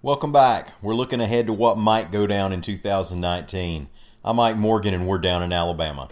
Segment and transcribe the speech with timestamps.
[0.00, 0.70] Welcome back.
[0.80, 3.88] We're looking ahead to what might go down in 2019.
[4.24, 6.08] I'm Mike Morgan, and we're down in Alabama.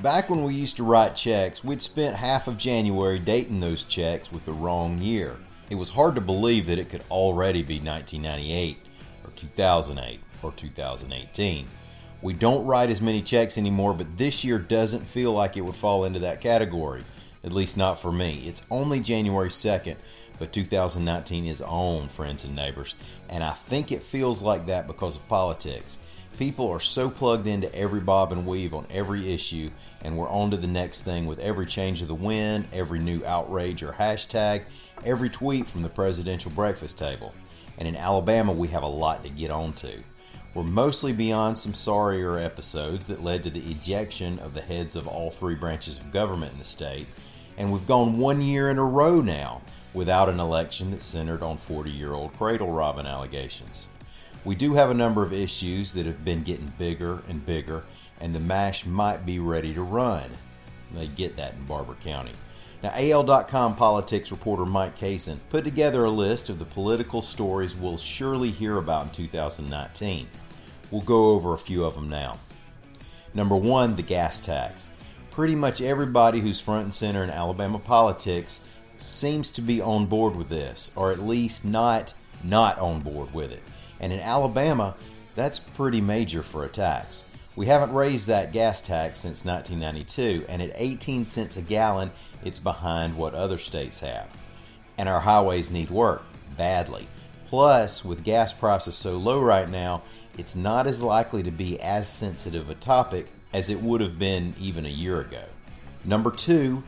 [0.00, 4.32] Back when we used to write checks, we'd spent half of January dating those checks
[4.32, 5.36] with the wrong year.
[5.68, 8.78] It was hard to believe that it could already be 1998,
[9.22, 11.66] or 2008, or 2018.
[12.22, 15.76] We don't write as many checks anymore, but this year doesn't feel like it would
[15.76, 17.04] fall into that category
[17.44, 18.44] at least not for me.
[18.46, 19.96] It's only January 2nd,
[20.38, 22.94] but 2019 is on, friends and neighbors,
[23.28, 25.98] and I think it feels like that because of politics.
[26.38, 29.70] People are so plugged into every bob and weave on every issue,
[30.00, 33.24] and we're on to the next thing with every change of the wind, every new
[33.24, 34.64] outrage or hashtag,
[35.04, 37.34] every tweet from the presidential breakfast table.
[37.78, 40.02] And in Alabama, we have a lot to get on to.
[40.54, 45.08] We're mostly beyond some sorrier episodes that led to the ejection of the heads of
[45.08, 47.06] all three branches of government in the state
[47.56, 49.62] and we've gone one year in a row now
[49.94, 53.88] without an election that centered on 40 year old cradle robbing allegations.
[54.44, 57.84] We do have a number of issues that have been getting bigger and bigger,
[58.20, 60.30] and the MASH might be ready to run.
[60.92, 62.32] They get that in Barbour County.
[62.82, 67.96] Now, AL.com politics reporter Mike Cason put together a list of the political stories we'll
[67.96, 70.26] surely hear about in 2019.
[70.92, 72.38] We'll go over a few of them now.
[73.34, 74.92] Number one, the gas tax
[75.32, 78.60] pretty much everybody who's front and center in Alabama politics
[78.98, 83.50] seems to be on board with this, or at least not not on board with
[83.50, 83.62] it.
[83.98, 84.94] And in Alabama,
[85.34, 87.24] that's pretty major for a tax.
[87.56, 92.10] We haven't raised that gas tax since 1992, and at 18 cents a gallon,
[92.44, 94.36] it's behind what other states have.
[94.98, 96.24] And our highways need work
[96.56, 97.06] badly.
[97.52, 100.00] Plus, with gas prices so low right now,
[100.38, 104.54] it's not as likely to be as sensitive a topic as it would have been
[104.58, 105.44] even a year ago.
[106.02, 106.82] Number two,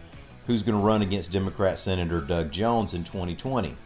[0.46, 3.76] who's going to run against Democrat Senator Doug Jones in 2020?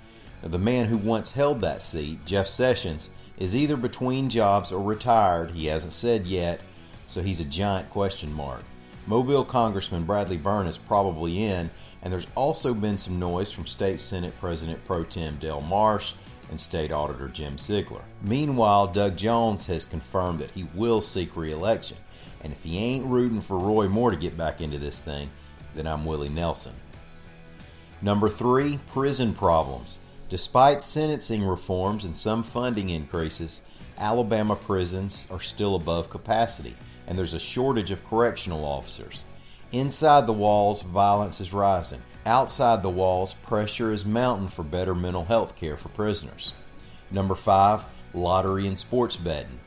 [0.41, 5.51] The man who once held that seat, Jeff Sessions, is either between jobs or retired.
[5.51, 6.63] He hasn't said yet,
[7.09, 8.63] so he's a giant question mark.
[9.05, 11.71] Mobile Congressman Bradley Byrne is probably in,
[12.05, 16.15] and there's also been some noise from State Senate President Pro Tem Del Marsh
[16.51, 18.03] and State Auditor Jim Zeigler.
[18.23, 21.99] Meanwhile, Doug Jones has confirmed that he will seek re election.
[22.43, 25.31] And if he ain't rooting for Roy Moore to get back into this thing,
[25.75, 26.75] then I'm Willie Nelson.
[28.01, 29.99] Number three, prison problems.
[30.29, 33.63] Despite sentencing reforms and some funding increases,
[33.99, 36.75] Alabama prisons are still above capacity,
[37.07, 39.25] and there's a shortage of correctional officers.
[39.73, 42.01] Inside the walls, violence is rising.
[42.29, 46.53] Outside the walls, pressure is mounting for better mental health care for prisoners.
[47.11, 49.61] Number five, lottery and sports betting.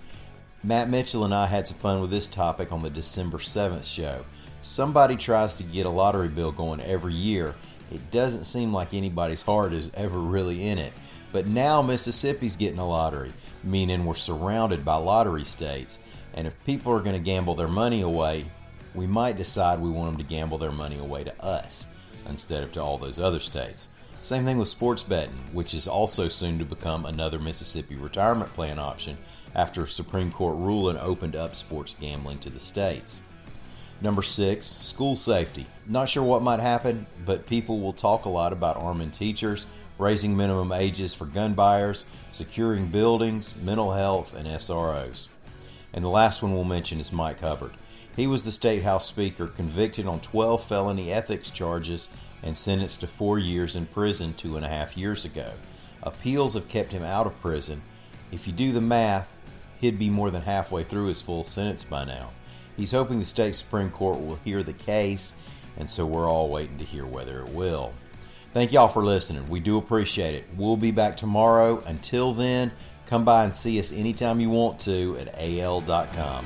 [0.63, 4.25] Matt Mitchell and I had some fun with this topic on the December 7th show.
[4.61, 7.55] Somebody tries to get a lottery bill going every year.
[7.91, 10.93] It doesn't seem like anybody's heart is ever really in it.
[11.31, 13.33] But now Mississippi's getting a lottery,
[13.63, 15.97] meaning we're surrounded by lottery states.
[16.35, 18.45] And if people are going to gamble their money away,
[18.93, 21.87] we might decide we want them to gamble their money away to us
[22.27, 23.87] instead of to all those other states.
[24.21, 28.77] Same thing with sports betting, which is also soon to become another Mississippi retirement plan
[28.77, 29.17] option
[29.55, 33.23] after a Supreme Court ruling opened up sports gambling to the states.
[33.99, 35.65] Number six, school safety.
[35.87, 39.67] Not sure what might happen, but people will talk a lot about arming teachers,
[39.97, 45.29] raising minimum ages for gun buyers, securing buildings, mental health, and SROs.
[45.93, 47.73] And the last one we'll mention is Mike Hubbard.
[48.15, 52.09] He was the State House Speaker, convicted on 12 felony ethics charges
[52.43, 55.51] and sentenced to four years in prison two and a half years ago.
[56.03, 57.81] Appeals have kept him out of prison.
[58.31, 59.35] If you do the math,
[59.79, 62.31] he'd be more than halfway through his full sentence by now.
[62.75, 65.35] He's hoping the state Supreme Court will hear the case,
[65.77, 67.93] and so we're all waiting to hear whether it will.
[68.53, 69.47] Thank y'all for listening.
[69.47, 70.45] We do appreciate it.
[70.57, 71.81] We'll be back tomorrow.
[71.85, 72.73] Until then,
[73.11, 76.45] come by and see us anytime you want to at al.com.